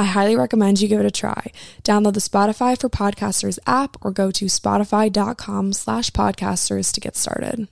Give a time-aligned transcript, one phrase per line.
[0.00, 1.52] I highly recommend you give it a try.
[1.84, 7.68] Download the Spotify for Podcasters app or go to spotify.com slash podcasters to get started.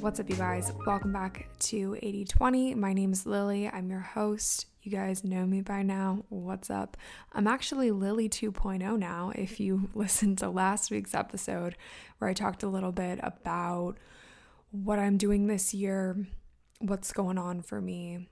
[0.00, 0.72] What's up, you guys?
[0.86, 2.74] Welcome back to 8020.
[2.74, 3.68] My name is Lily.
[3.68, 4.64] I'm your host.
[4.82, 6.24] You guys know me by now.
[6.30, 6.96] What's up?
[7.34, 9.30] I'm actually Lily 2.0 now.
[9.34, 11.76] If you listened to last week's episode
[12.16, 13.98] where I talked a little bit about
[14.70, 16.16] what I'm doing this year,
[16.78, 18.26] what's going on for me,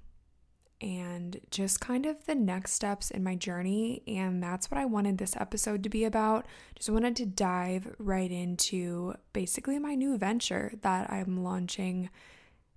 [0.81, 1.18] and
[1.51, 4.03] just kind of the next steps in my journey.
[4.07, 6.47] And that's what I wanted this episode to be about.
[6.75, 12.11] Just wanted to dive right into basically my new venture that I'm launching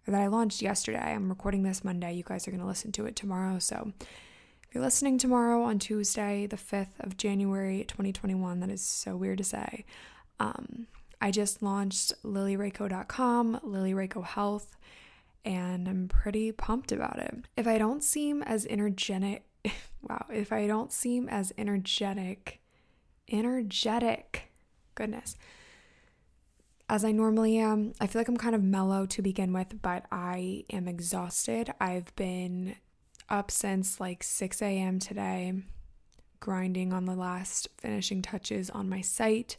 [0.08, 1.14] that I launched yesterday.
[1.14, 2.14] I'm recording this Monday.
[2.14, 3.60] You guys are going to listen to it tomorrow.
[3.60, 9.16] So if you're listening tomorrow on Tuesday, the 5th of January 2021, that is so
[9.16, 9.86] weird to say.
[10.40, 10.88] Um,
[11.22, 14.76] I just launched lilyrakow.com, Lily Rakow Health,
[15.46, 17.46] and I'm pretty pumped about it.
[17.58, 19.46] If I don't seem as energetic,
[20.02, 22.62] wow, if I don't seem as energetic,
[23.32, 24.52] energetic,
[24.96, 25.36] goodness
[26.92, 27.94] as I normally am.
[28.02, 31.74] I feel like I'm kind of mellow to begin with, but I am exhausted.
[31.80, 32.76] I've been
[33.30, 35.00] up since like 6 a.m.
[35.00, 35.54] today,
[36.42, 39.56] grinding on the last finishing touches on my site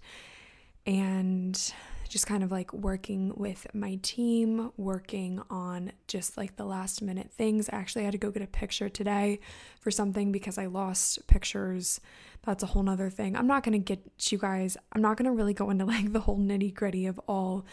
[0.84, 1.72] and
[2.12, 7.31] just kind of like working with my team, working on just like the last minute
[7.33, 7.71] things.
[7.71, 9.41] I actually had to go get a picture today
[9.81, 12.03] for something because I lost pictures
[12.43, 13.34] that's a whole nother thing.
[13.34, 16.12] I'm not going to get you guys, I'm not going to really go into like
[16.12, 17.65] the whole nitty gritty of all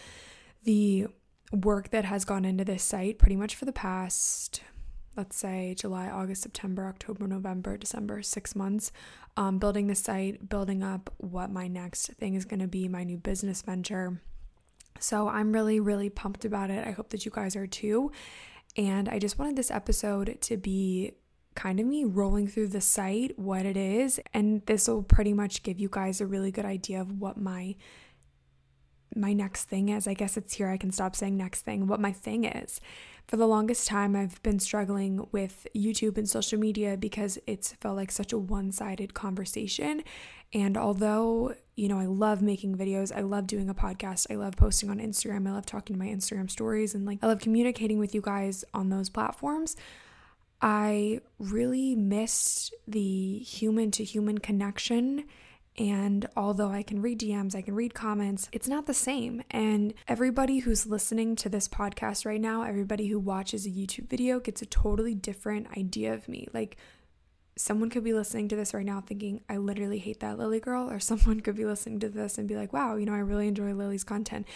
[0.64, 1.08] the
[1.52, 4.62] work that has gone into this site pretty much for the past,
[5.18, 8.94] let's say July, August, September, October, November, December, six months.
[9.36, 13.04] Um, building the site, building up what my next thing is going to be, my
[13.04, 14.22] new business venture.
[15.00, 16.86] So I'm really, really pumped about it.
[16.88, 18.12] I hope that you guys are too.
[18.76, 21.14] And I just wanted this episode to be
[21.56, 25.64] kind of me rolling through the site, what it is, and this will pretty much
[25.64, 27.76] give you guys a really good idea of what my
[29.16, 30.08] my next thing is.
[30.08, 32.80] I guess it's here I can stop saying next thing, what my thing is.
[33.30, 37.96] For the longest time, I've been struggling with YouTube and social media because it's felt
[37.96, 40.02] like such a one sided conversation.
[40.52, 44.56] And although, you know, I love making videos, I love doing a podcast, I love
[44.56, 48.00] posting on Instagram, I love talking to my Instagram stories, and like I love communicating
[48.00, 49.76] with you guys on those platforms.
[50.60, 55.26] I really missed the human to human connection.
[55.78, 59.44] And although I can read DMs, I can read comments, it's not the same.
[59.50, 64.40] And everybody who's listening to this podcast right now, everybody who watches a YouTube video
[64.40, 66.48] gets a totally different idea of me.
[66.54, 66.76] Like,
[67.60, 70.90] someone could be listening to this right now thinking, I literally hate that Lily girl.
[70.90, 73.48] Or someone could be listening to this and be like, wow, you know, I really
[73.48, 74.48] enjoy Lily's content.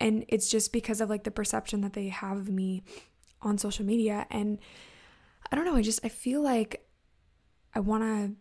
[0.00, 2.82] And it's just because of like the perception that they have of me
[3.40, 4.26] on social media.
[4.30, 4.58] And
[5.50, 6.86] I don't know, I just I feel like
[7.74, 8.32] I want to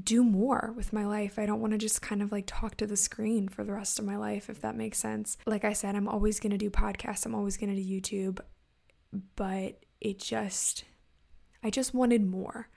[0.00, 1.38] do more with my life.
[1.38, 3.98] I don't want to just kind of like talk to the screen for the rest
[3.98, 5.36] of my life if that makes sense.
[5.46, 7.26] Like I said, I'm always going to do podcasts.
[7.26, 8.40] I'm always going to do YouTube,
[9.36, 10.84] but it just
[11.62, 12.68] I just wanted more.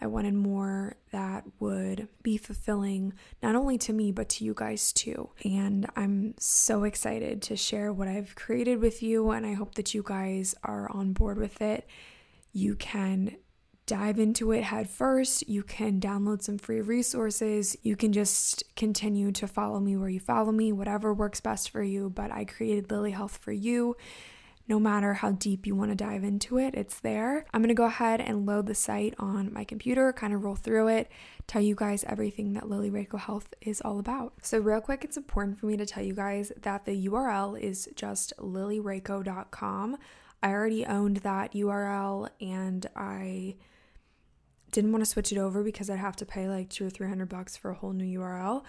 [0.00, 4.92] I wanted more that would be fulfilling not only to me, but to you guys
[4.92, 5.30] too.
[5.44, 9.30] And I'm so excited to share what I've created with you.
[9.30, 11.88] And I hope that you guys are on board with it.
[12.52, 13.36] You can
[13.88, 15.48] dive into it head first.
[15.48, 17.74] You can download some free resources.
[17.82, 21.82] You can just continue to follow me where you follow me, whatever works best for
[21.82, 22.10] you.
[22.10, 23.96] But I created Lily Health for you.
[24.68, 27.46] No matter how deep you want to dive into it, it's there.
[27.54, 30.56] I'm going to go ahead and load the site on my computer, kind of roll
[30.56, 31.10] through it,
[31.46, 34.34] tell you guys everything that Lily Rakow Health is all about.
[34.42, 37.88] So, real quick, it's important for me to tell you guys that the URL is
[37.96, 39.96] just lilyrakow.com.
[40.42, 43.56] I already owned that URL and I
[44.70, 47.08] didn't want to switch it over because I'd have to pay like two or three
[47.08, 48.64] hundred bucks for a whole new URL.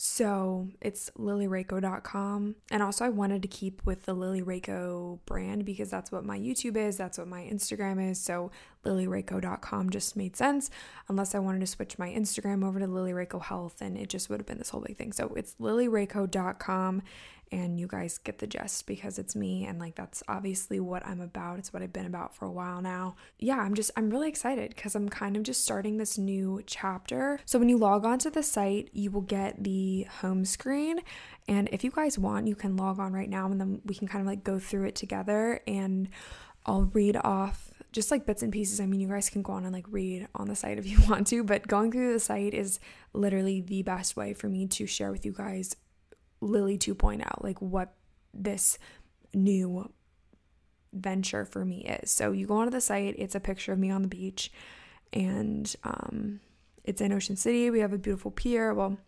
[0.00, 2.54] So it's lilyrakow.com.
[2.70, 6.38] And also, I wanted to keep with the Lily Rakow brand because that's what my
[6.38, 8.20] YouTube is, that's what my Instagram is.
[8.20, 8.52] So
[8.84, 10.70] lilyrakow.com just made sense,
[11.08, 14.30] unless I wanted to switch my Instagram over to Lily Rakow Health, and it just
[14.30, 15.12] would have been this whole big thing.
[15.12, 17.02] So it's lilyrakow.com
[17.50, 21.20] and you guys get the gist because it's me and like that's obviously what I'm
[21.20, 21.58] about.
[21.58, 23.16] It's what I've been about for a while now.
[23.38, 27.40] Yeah, I'm just I'm really excited cuz I'm kind of just starting this new chapter.
[27.44, 31.00] So when you log onto the site, you will get the home screen
[31.46, 34.08] and if you guys want, you can log on right now and then we can
[34.08, 36.08] kind of like go through it together and
[36.66, 38.80] I'll read off just like bits and pieces.
[38.80, 40.98] I mean, you guys can go on and like read on the site if you
[41.08, 42.78] want to, but going through the site is
[43.14, 45.74] literally the best way for me to share with you guys
[46.40, 47.94] Lily 2.0, like what
[48.32, 48.78] this
[49.34, 49.90] new
[50.92, 52.10] venture for me is.
[52.10, 54.50] So you go onto the site, it's a picture of me on the beach,
[55.12, 56.40] and um,
[56.84, 57.70] it's in Ocean City.
[57.70, 58.72] We have a beautiful pier.
[58.72, 58.98] Well,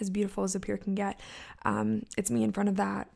[0.00, 1.18] as beautiful as a pier can get.
[1.64, 3.10] Um, it's me in front of that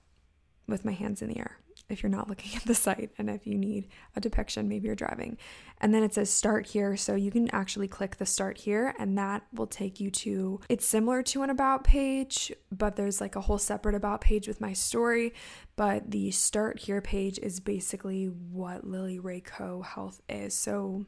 [0.67, 1.59] with my hands in the air
[1.91, 4.97] if you're not looking at the site and if you need a depiction, maybe you're
[4.97, 5.39] driving.
[5.81, 6.97] And then it says start here.
[6.97, 10.87] So you can actually click the start here and that will take you to it's
[10.87, 14.73] similar to an about page, but there's like a whole separate about page with my
[14.73, 15.35] story.
[15.77, 20.55] But the start here page is basically what Lily Rakow Health is.
[20.55, 21.07] So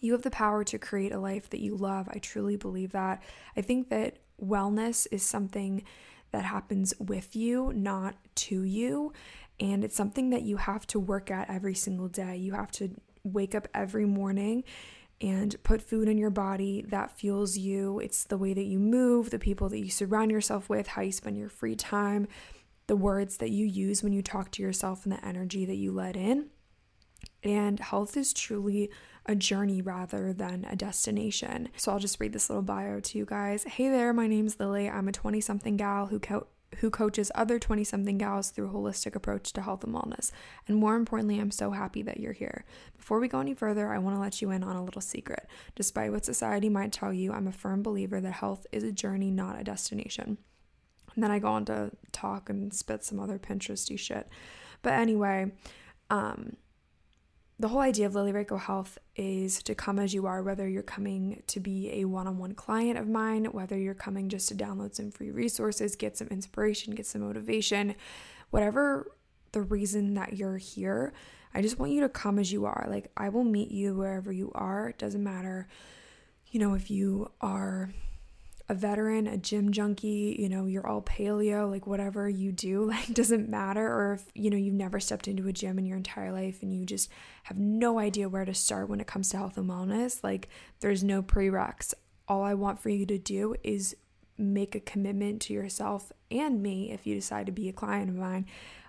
[0.00, 2.08] you have the power to create a life that you love.
[2.10, 3.22] I truly believe that.
[3.56, 5.82] I think that wellness is something
[6.32, 9.12] that happens with you, not to you.
[9.58, 12.36] And it's something that you have to work at every single day.
[12.36, 12.90] You have to
[13.24, 14.64] wake up every morning
[15.20, 17.98] and put food in your body that fuels you.
[18.00, 21.12] It's the way that you move, the people that you surround yourself with, how you
[21.12, 22.28] spend your free time,
[22.86, 25.90] the words that you use when you talk to yourself, and the energy that you
[25.90, 26.48] let in.
[27.42, 28.90] And health is truly
[29.24, 31.70] a journey rather than a destination.
[31.76, 33.64] So I'll just read this little bio to you guys.
[33.64, 34.88] Hey there, my name's Lily.
[34.88, 36.20] I'm a 20 something gal who
[36.80, 40.30] who coaches other 20 something gals through a holistic approach to health and wellness.
[40.66, 42.64] And more importantly, I'm so happy that you're here.
[42.96, 45.46] Before we go any further, I want to let you in on a little secret.
[45.74, 49.30] Despite what society might tell you, I'm a firm believer that health is a journey,
[49.30, 50.38] not a destination.
[51.14, 54.28] And then I go on to talk and spit some other Pinteresty shit.
[54.82, 55.52] But anyway,
[56.10, 56.56] um,
[57.58, 60.82] the whole idea of Lily Rakow Health is to come as you are, whether you're
[60.82, 64.54] coming to be a one on one client of mine, whether you're coming just to
[64.54, 67.94] download some free resources, get some inspiration, get some motivation,
[68.50, 69.10] whatever
[69.52, 71.14] the reason that you're here.
[71.54, 72.86] I just want you to come as you are.
[72.90, 74.90] Like, I will meet you wherever you are.
[74.90, 75.66] It doesn't matter,
[76.50, 77.90] you know, if you are
[78.68, 83.12] a veteran, a gym junkie, you know, you're all paleo, like whatever you do, like
[83.14, 83.86] doesn't matter.
[83.86, 86.72] Or if, you know, you've never stepped into a gym in your entire life and
[86.72, 87.08] you just
[87.44, 90.48] have no idea where to start when it comes to health and wellness, like
[90.80, 91.94] there's no prereqs.
[92.28, 93.96] All I want for you to do is
[94.36, 98.16] make a commitment to yourself and me if you decide to be a client of
[98.16, 98.46] mine.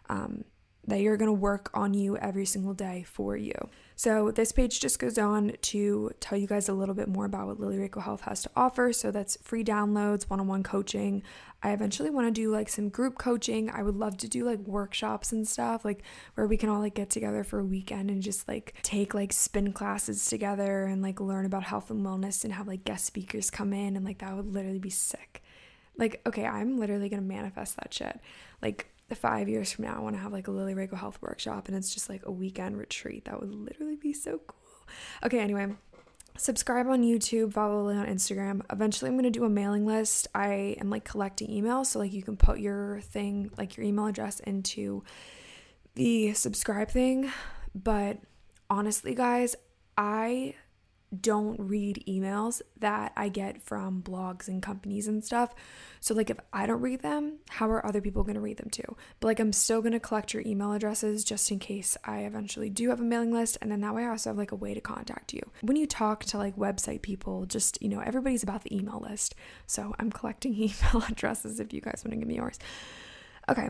[0.09, 0.43] Um,
[0.87, 3.53] that you're going to work on you every single day for you.
[3.99, 7.47] So, this page just goes on to tell you guys a little bit more about
[7.47, 8.93] what Lily Rakow Health has to offer.
[8.93, 11.23] So, that's free downloads, one on one coaching.
[11.63, 13.71] I eventually want to do like some group coaching.
[13.71, 16.03] I would love to do like workshops and stuff, like
[16.35, 19.33] where we can all like get together for a weekend and just like take like
[19.33, 23.49] spin classes together and like learn about health and wellness and have like guest speakers
[23.49, 23.95] come in.
[23.95, 25.41] And like that would literally be sick.
[25.97, 28.19] Like, okay, I'm literally to manifest that shit.
[28.61, 31.67] Like, five years from now, I want to have like a Lily Rakow Health workshop
[31.67, 33.25] and it's just like a weekend retreat.
[33.25, 34.87] That would literally be so cool.
[35.23, 35.67] Okay, anyway,
[36.37, 38.61] subscribe on YouTube, follow Lily on Instagram.
[38.71, 40.27] Eventually, I'm going to do a mailing list.
[40.33, 44.07] I am like collecting emails, so like you can put your thing, like your email
[44.07, 45.03] address into
[45.95, 47.31] the subscribe thing.
[47.75, 48.19] But
[48.69, 49.55] honestly, guys,
[49.97, 50.55] I
[51.21, 55.55] don't read emails that I get from blogs and companies and stuff.
[55.99, 58.69] So, like, if I don't read them, how are other people going to read them
[58.69, 58.95] too?
[59.19, 62.69] But, like, I'm still going to collect your email addresses just in case I eventually
[62.69, 63.57] do have a mailing list.
[63.61, 65.41] And then that way I also have like a way to contact you.
[65.61, 69.35] When you talk to like website people, just, you know, everybody's about the email list.
[69.65, 72.59] So, I'm collecting email addresses if you guys want to give me yours.
[73.49, 73.69] Okay,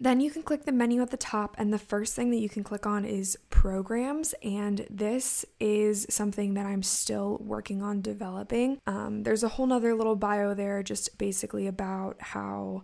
[0.00, 2.48] then you can click the menu at the top, and the first thing that you
[2.48, 4.34] can click on is programs.
[4.42, 8.80] And this is something that I'm still working on developing.
[8.86, 12.82] Um, there's a whole nother little bio there, just basically about how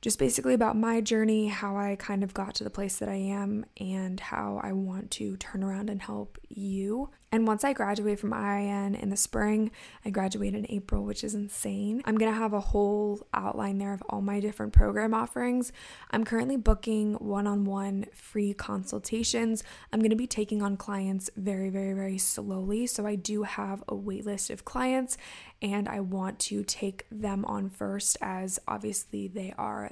[0.00, 3.16] just basically about my journey, how I kind of got to the place that I
[3.16, 7.10] am, and how I want to turn around and help you.
[7.30, 9.70] And once I graduate from IIN in the spring,
[10.02, 12.00] I graduate in April, which is insane.
[12.06, 15.70] I'm gonna have a whole outline there of all my different program offerings.
[16.10, 19.62] I'm currently booking one on one free consultations.
[19.92, 22.86] I'm gonna be taking on clients very, very, very slowly.
[22.86, 25.18] So I do have a wait list of clients,
[25.60, 29.90] and I want to take them on first, as obviously they are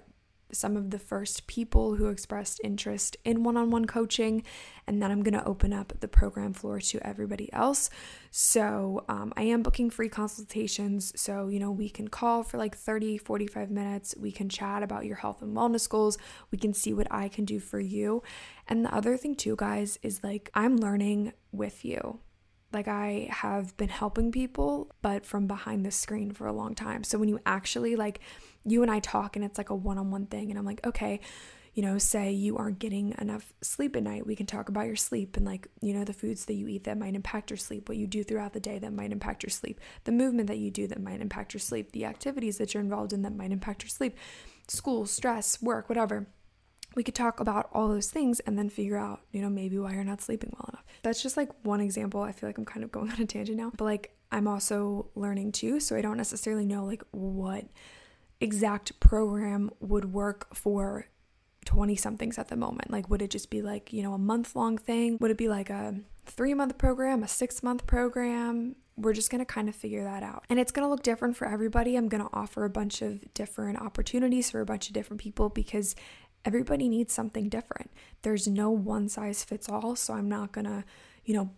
[0.53, 4.43] some of the first people who expressed interest in one on one coaching,
[4.87, 7.91] and then I'm going to open up the program floor to everybody else.
[8.31, 11.13] So, um, I am booking free consultations.
[11.17, 14.15] So, you know, we can call for like 30, 45 minutes.
[14.19, 16.19] We can chat about your health and wellness goals.
[16.51, 18.23] We can see what I can do for you.
[18.69, 22.21] And the other thing, too, guys, is like I'm learning with you.
[22.73, 27.05] Like, I have been helping people, but from behind the screen for a long time.
[27.05, 28.21] So, when you actually like,
[28.65, 30.87] you and I talk and it's like a one on one thing, and I'm like,
[30.87, 31.21] okay,
[31.77, 34.97] you know, say you aren't getting enough sleep at night, we can talk about your
[34.97, 37.87] sleep and like, you know, the foods that you eat that might impact your sleep,
[37.87, 40.71] what you do throughout the day that might impact your sleep, the movement that you
[40.71, 43.83] do that might impact your sleep, the activities that you're involved in that might impact
[43.83, 44.17] your sleep,
[44.69, 46.27] school, stress, work, whatever.
[46.97, 49.93] We could talk about all those things and then figure out, you know, maybe why
[49.93, 50.85] you're not sleeping well enough.
[51.03, 52.23] That's just like one example.
[52.23, 55.11] I feel like I'm kind of going on a tangent now, but like I'm also
[55.15, 57.67] learning too, so I don't necessarily know like what
[58.41, 61.07] exact program would work for
[61.67, 62.91] 20 somethings at the moment?
[62.91, 65.19] Like, would it just be like, you know, a month long thing?
[65.21, 68.77] Would it be like a three month program, a six month program?
[68.97, 70.45] We're just going to kind of figure that out.
[70.49, 71.97] And it's going to look different for everybody.
[71.97, 75.51] I'm going to offer a bunch of different opportunities for a bunch of different people
[75.51, 75.95] because
[76.47, 77.91] everybody needs something different.
[78.23, 79.97] There's no one size fits all.
[79.97, 80.85] So I'm not going to,
[81.25, 81.51] you know,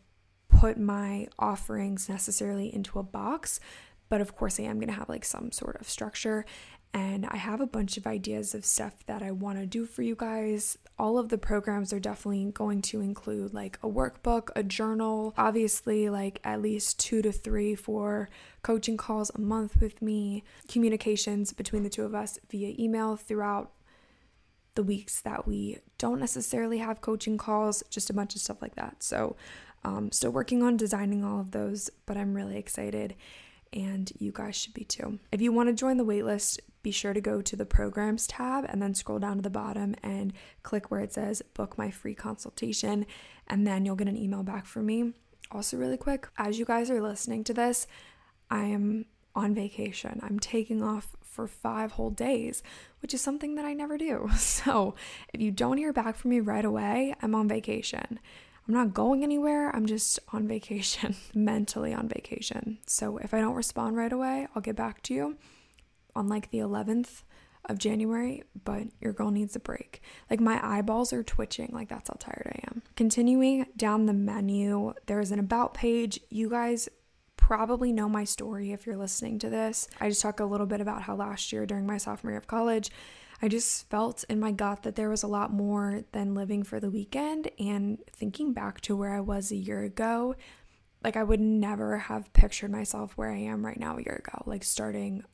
[0.49, 3.61] put my offerings necessarily into a box
[4.09, 6.45] but of course, I am going to have like some sort of structure.
[6.95, 10.00] And I have a bunch of ideas of stuff that I want to do for
[10.00, 10.78] you guys.
[10.99, 16.09] All of the programs are definitely going to include like a workbook, a journal, obviously,
[16.09, 18.30] like at least two to three, four
[18.62, 23.73] coaching calls a month with me, communications between the two of us via email throughout
[24.79, 28.77] the weeks that we don't necessarily have coaching calls, just a bunch of stuff like
[28.77, 29.03] that.
[29.03, 29.35] So,
[29.83, 33.17] um, still working on designing all of those, but I'm really excited
[33.73, 35.19] and you guys should be too.
[35.33, 38.67] If you want to join the waitlist, be sure to go to the programs tab
[38.69, 40.33] and then scroll down to the bottom and
[40.63, 43.05] click where it says book my free consultation,
[43.49, 45.13] and then you'll get an email back from me.
[45.51, 47.89] Also, really quick, as you guys are listening to this,
[48.49, 49.07] I am
[49.38, 50.21] on vacation.
[50.23, 52.62] I'm taking off for five whole days,
[53.00, 54.28] which is something that I never do.
[54.37, 54.95] So,
[55.33, 58.18] if you don't hear back from me right away, I'm on vacation.
[58.66, 59.75] I'm not going anywhere.
[59.75, 62.78] I'm just on vacation, mentally on vacation.
[62.87, 65.38] So if I don't respond right away, I'll get back to you
[66.14, 67.23] on like the 11th
[67.68, 70.02] of January, but your girl needs a break.
[70.28, 72.83] Like my eyeballs are twitching, like that's how tired I am.
[72.97, 76.21] Continuing down the menu, there's an about page.
[76.28, 76.88] You guys
[77.49, 79.88] probably know my story if you're listening to this.
[80.02, 82.47] I just talk a little bit about how last year during my sophomore year of
[82.47, 82.90] college,
[83.40, 86.78] I just felt in my gut that there was a lot more than living for
[86.78, 87.50] the weekend.
[87.59, 90.35] And thinking back to where I was a year ago,
[91.02, 94.43] like I would never have pictured myself where I am right now a year ago,
[94.45, 95.25] like starting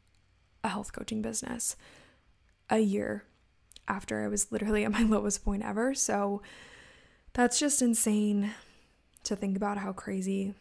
[0.62, 1.75] a health coaching business
[2.71, 3.25] a year
[3.88, 5.94] after I was literally at my lowest point ever.
[5.94, 6.42] So
[7.33, 8.52] that's just insane
[9.25, 10.54] to think about how crazy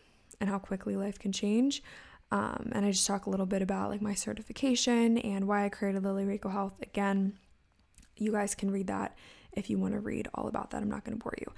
[0.43, 1.81] and how quickly life can change.
[2.29, 5.69] Um, and I just talk a little bit about like my certification and why I
[5.69, 6.73] created Lily Rakow Health.
[6.81, 7.37] Again,
[8.17, 9.17] you guys can read that
[9.53, 10.81] if you want to read all about that.
[10.81, 11.49] I'm not going to bore you.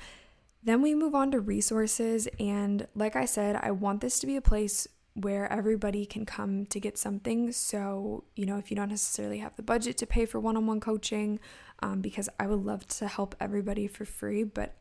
[0.62, 2.28] Then we move on to resources.
[2.40, 6.68] And like I said, I want this to be a place where everybody can come
[6.68, 7.52] to get something.
[7.54, 10.68] So, you know, if you don't necessarily have the budget to pay for one on
[10.68, 11.40] one coaching,
[11.80, 14.76] um, because I would love to help everybody for free, but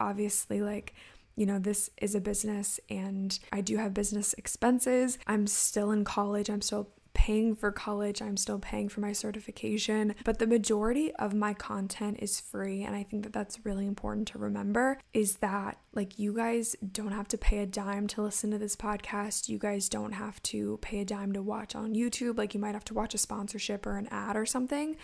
[0.00, 0.94] obviously, like,
[1.36, 5.18] you know, this is a business and I do have business expenses.
[5.26, 6.50] I'm still in college.
[6.50, 11.34] I'm still paying for college, I'm still paying for my certification, but the majority of
[11.34, 12.82] my content is free.
[12.82, 17.12] And I think that that's really important to remember is that like you guys don't
[17.12, 19.48] have to pay a dime to listen to this podcast.
[19.48, 22.38] You guys don't have to pay a dime to watch on YouTube.
[22.38, 24.96] Like you might have to watch a sponsorship or an ad or something.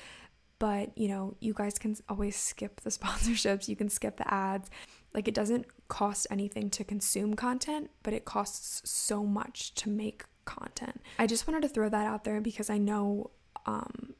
[0.58, 4.70] But you know, you guys can always skip the sponsorships, you can skip the ads.
[5.14, 10.24] Like, it doesn't cost anything to consume content, but it costs so much to make
[10.44, 11.00] content.
[11.18, 13.30] I just wanted to throw that out there because I know
[13.66, 14.14] um,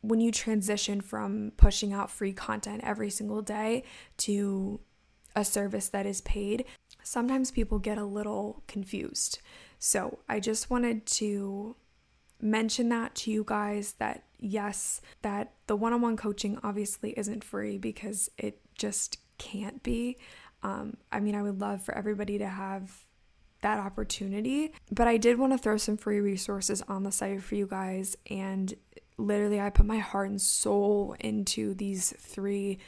[0.00, 3.84] when you transition from pushing out free content every single day
[4.18, 4.80] to
[5.34, 6.64] a service that is paid,
[7.02, 9.40] sometimes people get a little confused.
[9.78, 11.76] So I just wanted to
[12.40, 17.42] mention that to you guys that yes, that the one on one coaching obviously isn't
[17.42, 20.16] free because it just can't be.
[20.62, 23.04] Um, I mean, I would love for everybody to have
[23.60, 27.54] that opportunity, but I did want to throw some free resources on the site for
[27.54, 28.16] you guys.
[28.30, 28.74] And
[29.16, 32.78] literally, I put my heart and soul into these three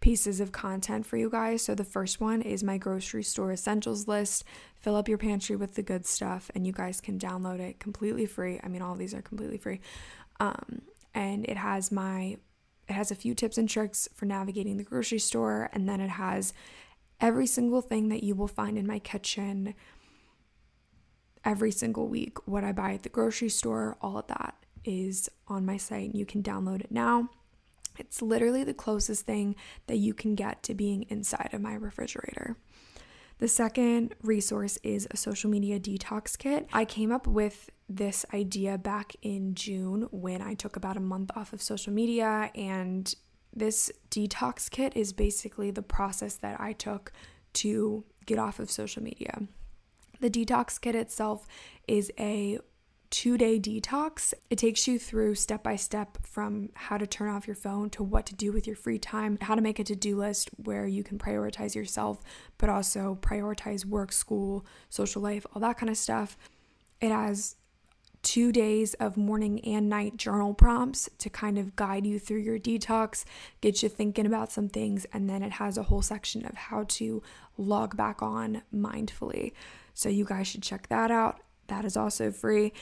[0.00, 1.62] pieces of content for you guys.
[1.62, 4.44] So, the first one is my grocery store essentials list.
[4.76, 8.26] Fill up your pantry with the good stuff, and you guys can download it completely
[8.26, 8.60] free.
[8.62, 9.80] I mean, all these are completely free.
[10.40, 10.82] Um,
[11.14, 12.36] and it has my
[12.88, 16.10] it has a few tips and tricks for navigating the grocery store, and then it
[16.10, 16.52] has
[17.20, 19.74] every single thing that you will find in my kitchen
[21.44, 22.46] every single week.
[22.46, 26.18] What I buy at the grocery store, all of that is on my site, and
[26.18, 27.30] you can download it now.
[27.98, 32.56] It's literally the closest thing that you can get to being inside of my refrigerator.
[33.38, 36.68] The second resource is a social media detox kit.
[36.72, 41.30] I came up with this idea back in June when I took about a month
[41.36, 42.50] off of social media.
[42.54, 43.14] And
[43.54, 47.12] this detox kit is basically the process that I took
[47.54, 49.42] to get off of social media.
[50.20, 51.46] The detox kit itself
[51.86, 52.58] is a
[53.16, 54.34] two day detox.
[54.50, 58.02] It takes you through step by step from how to turn off your phone to
[58.02, 60.86] what to do with your free time, how to make a to do list where
[60.86, 62.22] you can prioritize yourself,
[62.58, 66.36] but also prioritize work, school, social life, all that kind of stuff.
[67.00, 67.56] It has
[68.20, 72.58] two days of morning and night journal prompts to kind of guide you through your
[72.58, 73.24] detox,
[73.62, 76.84] get you thinking about some things, and then it has a whole section of how
[76.88, 77.22] to
[77.56, 79.52] log back on mindfully.
[79.94, 81.40] So you guys should check that out.
[81.68, 82.72] That is also free.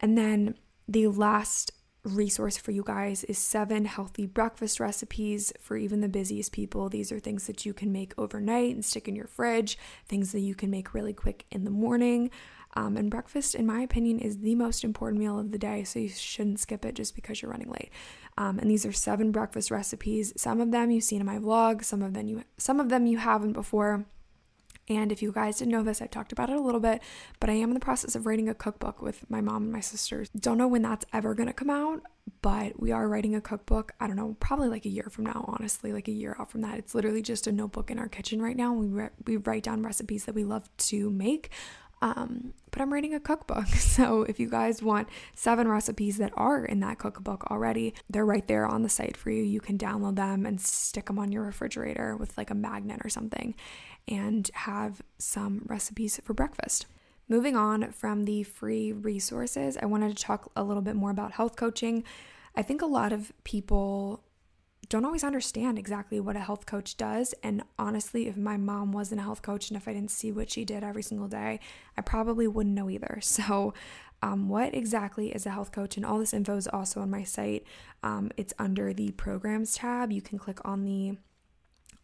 [0.00, 0.56] And then
[0.88, 1.72] the last
[2.06, 6.88] resource for you guys is seven healthy breakfast recipes for even the busiest people.
[6.88, 9.76] These are things that you can make overnight and stick in your fridge,
[10.06, 12.30] things that you can make really quick in the morning.
[12.74, 15.98] Um, and breakfast, in my opinion, is the most important meal of the day, so
[15.98, 17.90] you shouldn't skip it just because you're running late.
[18.36, 20.34] Um, and these are seven breakfast recipes.
[20.36, 23.06] Some of them you've seen in my vlog, some of them you some of them
[23.06, 24.04] you haven't before.
[24.88, 27.02] And if you guys didn't know this, I've talked about it a little bit,
[27.40, 29.80] but I am in the process of writing a cookbook with my mom and my
[29.80, 30.28] sisters.
[30.38, 32.02] Don't know when that's ever to come out,
[32.40, 33.92] but we are writing a cookbook.
[34.00, 36.60] I don't know, probably like a year from now, honestly, like a year out from
[36.62, 36.78] that.
[36.78, 38.72] It's literally just a notebook in our kitchen right now.
[38.72, 41.50] We, re- we write down recipes that we love to make.
[42.02, 43.66] Um, but I'm writing a cookbook.
[43.96, 48.46] So if you guys want seven recipes that are in that cookbook already, they're right
[48.46, 49.42] there on the site for you.
[49.42, 53.08] You can download them and stick them on your refrigerator with like a magnet or
[53.08, 53.54] something
[54.06, 56.84] and have some recipes for breakfast.
[57.28, 61.32] Moving on from the free resources, I wanted to talk a little bit more about
[61.32, 62.04] health coaching.
[62.54, 64.22] I think a lot of people
[64.88, 67.34] don't always understand exactly what a health coach does.
[67.42, 70.50] And honestly, if my mom wasn't a health coach and if I didn't see what
[70.50, 71.60] she did every single day,
[71.96, 73.20] I probably wouldn't know either.
[73.36, 73.74] So,
[74.22, 75.98] um, what exactly is a health coach?
[75.98, 77.66] And all this info is also on my site.
[78.02, 80.10] Um, it's under the programs tab.
[80.10, 81.18] You can click on the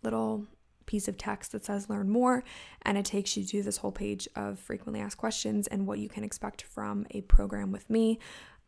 [0.03, 0.47] little
[0.85, 2.45] piece of text that says learn more,
[2.83, 6.09] and it takes you to this whole page of frequently asked questions and what you
[6.09, 8.19] can expect from a program with me.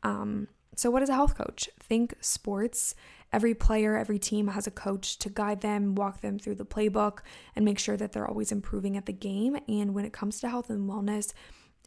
[0.02, 1.68] Um, so, what is a health coach?
[1.78, 2.94] Think sports.
[3.34, 7.18] Every player, every team has a coach to guide them, walk them through the playbook,
[7.56, 9.58] and make sure that they're always improving at the game.
[9.66, 11.32] And when it comes to health and wellness,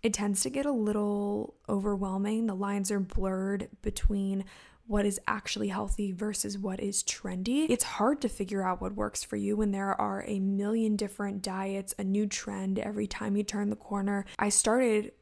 [0.04, 2.48] it tends to get a little overwhelming.
[2.48, 4.44] The lines are blurred between
[4.88, 7.68] what is actually healthy versus what is trendy.
[7.70, 11.42] It's hard to figure out what works for you when there are a million different
[11.42, 14.26] diets, a new trend every time you turn the corner.
[14.38, 15.14] I started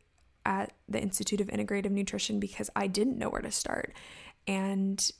[0.44, 3.94] at the Institute of Integrative Nutrition because I didn't know where to start.
[4.48, 5.12] And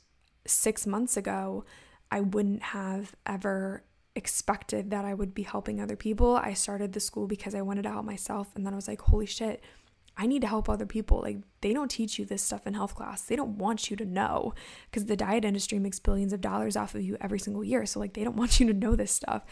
[0.46, 1.66] six months ago,
[2.12, 3.84] I wouldn't have ever
[4.16, 6.36] expected that I would be helping other people.
[6.38, 8.56] I started the school because I wanted to help myself.
[8.56, 9.62] And then I was like, holy shit,
[10.18, 11.22] I need to help other people.
[11.22, 13.22] Like, they don't teach you this stuff in health class.
[13.22, 14.54] They don't want you to know
[14.90, 17.86] because the diet industry makes billions of dollars off of you every single year.
[17.86, 19.44] So, like, they don't want you to know this stuff.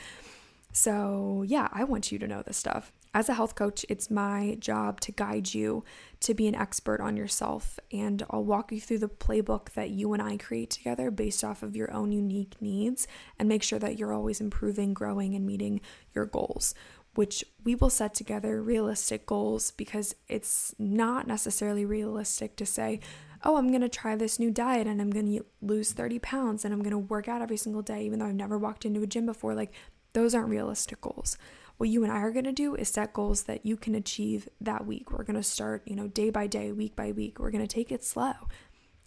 [0.72, 2.92] So, yeah, I want you to know this stuff.
[3.16, 5.84] As a health coach, it's my job to guide you
[6.22, 10.14] to be an expert on yourself, and I'll walk you through the playbook that you
[10.14, 14.00] and I create together based off of your own unique needs and make sure that
[14.00, 15.80] you're always improving, growing, and meeting
[16.16, 16.74] your goals.
[17.14, 23.00] Which we will set together realistic goals because it's not necessarily realistic to say,
[23.44, 26.66] oh, I'm going to try this new diet and I'm going to lose 30 pounds
[26.66, 29.04] and I'm going to work out every single day, even though I've never walked into
[29.04, 29.54] a gym before.
[29.54, 29.74] Like,
[30.14, 31.38] those aren't realistic goals.
[31.78, 34.48] What you and I are going to do is set goals that you can achieve
[34.62, 35.12] that week.
[35.12, 37.40] We're going to start, you know, day by day, week by week.
[37.40, 38.34] We're going to take it slow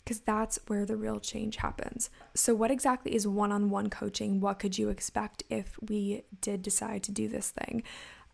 [0.06, 2.10] because that's where the real change happens.
[2.34, 4.40] So, what exactly is one on one coaching?
[4.40, 7.82] What could you expect if we did decide to do this thing?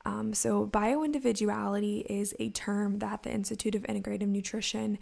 [0.04, 4.98] Um, so, bioindividuality is a term that the Institute of Integrative Nutrition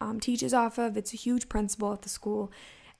[0.00, 0.96] um, teaches off of.
[0.96, 2.50] It's a huge principle at the school.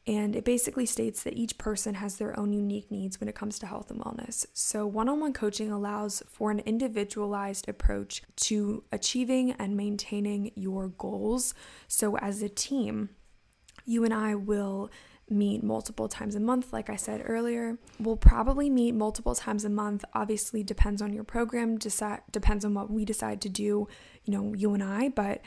[0.09, 3.59] And it basically states that each person has their own unique needs when it comes
[3.59, 4.47] to health and wellness.
[4.55, 10.89] So, one on one coaching allows for an individualized approach to achieving and maintaining your
[10.89, 11.53] goals.
[11.89, 13.11] So, as a team,
[13.85, 14.91] you and I will
[15.31, 19.69] meet multiple times a month like i said earlier we'll probably meet multiple times a
[19.69, 23.87] month obviously depends on your program decide depends on what we decide to do
[24.25, 25.43] you know you and i but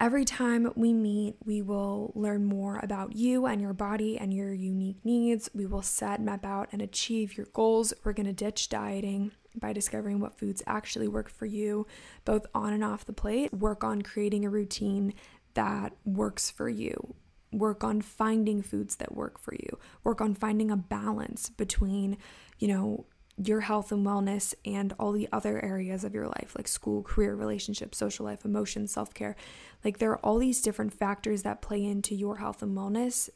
[0.00, 4.54] Every time we meet, we will learn more about you and your body and your
[4.54, 5.50] unique needs.
[5.52, 7.92] We will set, map out, and achieve your goals.
[8.04, 11.84] We're going to ditch dieting by discovering what foods actually work for you,
[12.24, 13.52] both on and off the plate.
[13.52, 15.14] Work on creating a routine
[15.54, 17.16] that works for you.
[17.50, 19.80] Work on finding foods that work for you.
[20.04, 22.18] Work on finding a balance between,
[22.60, 23.06] you know,
[23.42, 27.34] your health and wellness and all the other areas of your life, like school, career,
[27.34, 29.36] relationships, social life, emotions, self care.
[29.84, 33.28] Like there are all these different factors that play into your health and wellness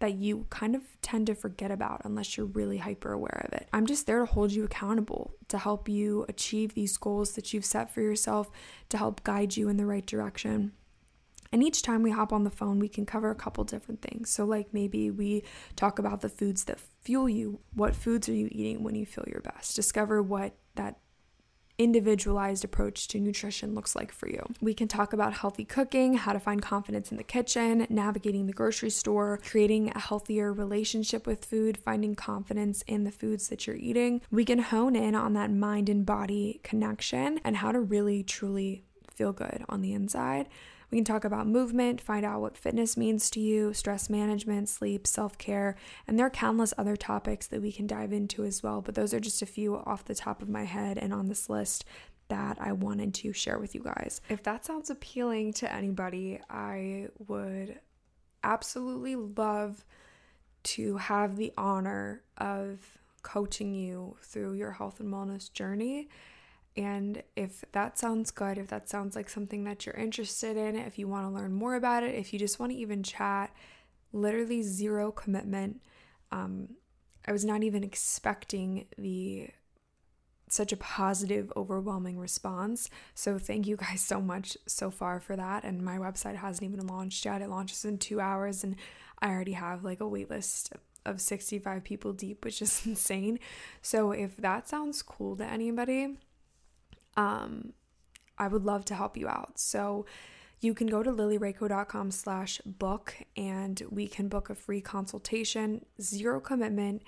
[0.00, 3.68] that you kind of tend to forget about unless you're really hyper aware of it.
[3.72, 7.66] I'm just there to hold you accountable, to help you achieve these goals that you've
[7.66, 8.50] set for yourself,
[8.88, 10.72] to help guide you in the right direction.
[11.52, 14.30] And each time we hop on the phone, we can cover a couple different things.
[14.30, 15.42] So, like maybe we
[15.74, 17.60] talk about the foods that fuel you.
[17.74, 19.74] What foods are you eating when you feel your best?
[19.74, 20.98] Discover what that
[21.80, 24.44] individualized approach to nutrition looks like for you.
[24.60, 28.52] We can talk about healthy cooking, how to find confidence in the kitchen, navigating the
[28.52, 33.76] grocery store, creating a healthier relationship with food, finding confidence in the foods that you're
[33.76, 34.20] eating.
[34.30, 38.84] We can hone in on that mind and body connection and how to really truly
[39.14, 40.48] feel good on the inside.
[40.90, 45.06] We can talk about movement, find out what fitness means to you, stress management, sleep,
[45.06, 45.76] self care,
[46.06, 48.80] and there are countless other topics that we can dive into as well.
[48.80, 51.48] But those are just a few off the top of my head and on this
[51.48, 51.84] list
[52.28, 54.20] that I wanted to share with you guys.
[54.28, 57.78] If that sounds appealing to anybody, I would
[58.42, 59.84] absolutely love
[60.62, 62.78] to have the honor of
[63.22, 66.08] coaching you through your health and wellness journey.
[66.76, 70.98] And if that sounds good, if that sounds like something that you're interested in, if
[70.98, 73.52] you want to learn more about it, if you just want to even chat,
[74.12, 75.82] literally zero commitment.
[76.30, 76.76] Um,
[77.26, 79.50] I was not even expecting the
[80.48, 82.90] such a positive, overwhelming response.
[83.14, 85.64] So thank you guys so much so far for that.
[85.64, 87.42] And my website hasn't even launched yet.
[87.42, 88.76] It launches in two hours, and
[89.20, 90.72] I already have like a waitlist
[91.06, 93.38] of 65 people deep, which is insane.
[93.82, 96.16] So if that sounds cool to anybody,
[97.20, 97.74] um,
[98.38, 99.58] I would love to help you out.
[99.58, 100.06] So
[100.60, 106.40] you can go to lilyrakow.com slash book and we can book a free consultation, zero
[106.40, 107.02] commitment,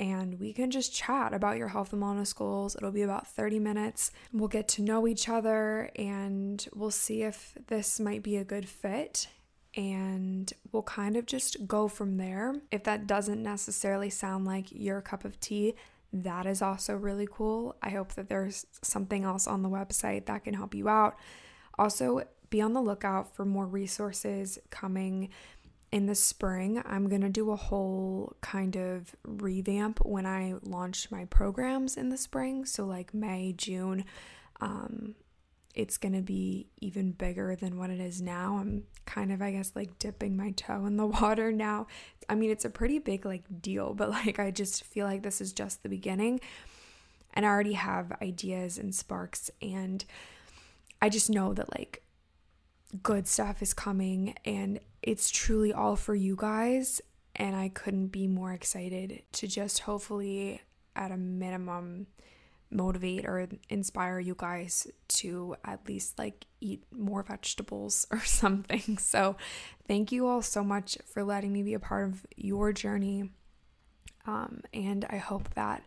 [0.00, 2.74] and we can just chat about your health and wellness goals.
[2.74, 4.10] It'll be about 30 minutes.
[4.32, 8.68] We'll get to know each other and we'll see if this might be a good
[8.68, 9.28] fit.
[9.76, 12.56] And we'll kind of just go from there.
[12.72, 15.74] If that doesn't necessarily sound like your cup of tea,
[16.22, 17.74] that is also really cool.
[17.82, 21.16] I hope that there's something else on the website that can help you out.
[21.76, 25.30] Also, be on the lookout for more resources coming
[25.90, 26.80] in the spring.
[26.86, 32.10] I'm going to do a whole kind of revamp when I launch my programs in
[32.10, 32.64] the spring.
[32.64, 34.04] So, like May, June.
[34.60, 35.16] Um,
[35.74, 38.58] it's going to be even bigger than what it is now.
[38.60, 41.86] I'm kind of, I guess, like dipping my toe in the water now.
[42.28, 45.40] I mean, it's a pretty big like deal, but like I just feel like this
[45.40, 46.40] is just the beginning.
[47.34, 50.04] And I already have ideas and sparks and
[51.02, 52.04] I just know that like
[53.02, 57.00] good stuff is coming and it's truly all for you guys
[57.34, 60.62] and I couldn't be more excited to just hopefully
[60.94, 62.06] at a minimum
[62.74, 68.98] motivate or inspire you guys to at least like eat more vegetables or something.
[68.98, 69.36] So,
[69.86, 73.30] thank you all so much for letting me be a part of your journey.
[74.26, 75.84] Um, and I hope that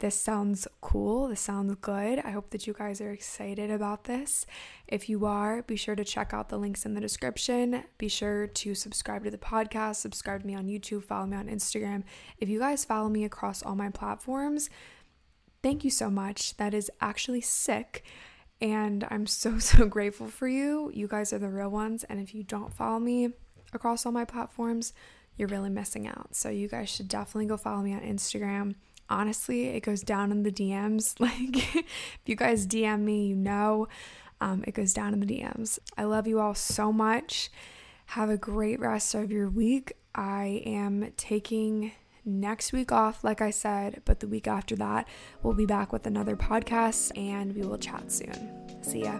[0.00, 1.26] this sounds cool.
[1.26, 2.20] This sounds good.
[2.20, 4.46] I hope that you guys are excited about this.
[4.86, 7.82] If you are, be sure to check out the links in the description.
[7.98, 11.48] Be sure to subscribe to the podcast, subscribe to me on YouTube, follow me on
[11.48, 12.04] Instagram.
[12.38, 14.70] If you guys follow me across all my platforms,
[15.68, 16.56] Thank you so much.
[16.56, 18.02] That is actually sick.
[18.58, 20.90] And I'm so, so grateful for you.
[20.94, 22.04] You guys are the real ones.
[22.04, 23.34] And if you don't follow me
[23.74, 24.94] across all my platforms,
[25.36, 26.34] you're really missing out.
[26.34, 28.76] So you guys should definitely go follow me on Instagram.
[29.10, 31.16] Honestly, it goes down in the DMs.
[31.20, 33.88] Like, if you guys DM me, you know,
[34.40, 35.78] um, it goes down in the DMs.
[35.98, 37.50] I love you all so much.
[38.06, 39.92] Have a great rest of your week.
[40.14, 41.92] I am taking
[42.24, 45.08] next week off, like I said, but the week after that,
[45.42, 48.82] we'll be back with another podcast and we will chat soon.
[48.82, 49.18] See ya.